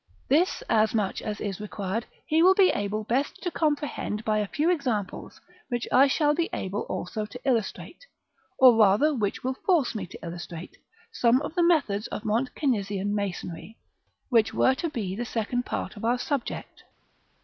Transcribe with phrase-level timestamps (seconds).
[0.29, 4.47] This, as much as is required, he will be able best to comprehend by a
[4.47, 8.07] few examples; by which I shall be able also to illustrate,
[8.57, 10.75] or rather which will force me to illustrate,
[11.11, 13.77] some of the methods of Mont Cenisian masonry,
[14.29, 16.83] which were to be the second part of our subject.